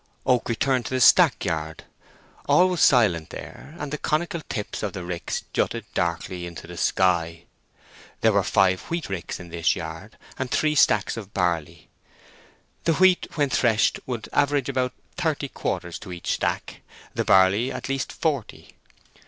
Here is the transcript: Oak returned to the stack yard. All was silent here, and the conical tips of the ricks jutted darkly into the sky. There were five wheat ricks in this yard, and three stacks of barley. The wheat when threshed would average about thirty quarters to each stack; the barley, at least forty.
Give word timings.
Oak 0.25 0.49
returned 0.49 0.87
to 0.87 0.95
the 0.95 0.99
stack 0.99 1.45
yard. 1.45 1.83
All 2.47 2.69
was 2.69 2.81
silent 2.81 3.31
here, 3.33 3.75
and 3.77 3.93
the 3.93 3.99
conical 3.99 4.41
tips 4.49 4.81
of 4.81 4.93
the 4.93 5.03
ricks 5.03 5.43
jutted 5.53 5.85
darkly 5.93 6.47
into 6.47 6.65
the 6.65 6.75
sky. 6.75 7.43
There 8.21 8.31
were 8.33 8.41
five 8.41 8.81
wheat 8.89 9.09
ricks 9.09 9.39
in 9.39 9.49
this 9.49 9.75
yard, 9.75 10.17
and 10.39 10.49
three 10.49 10.73
stacks 10.73 11.17
of 11.17 11.35
barley. 11.35 11.87
The 12.85 12.93
wheat 12.95 13.27
when 13.35 13.51
threshed 13.51 13.99
would 14.07 14.27
average 14.33 14.69
about 14.69 14.93
thirty 15.17 15.49
quarters 15.49 15.99
to 15.99 16.11
each 16.11 16.31
stack; 16.33 16.81
the 17.13 17.23
barley, 17.23 17.71
at 17.71 17.87
least 17.87 18.11
forty. 18.11 18.77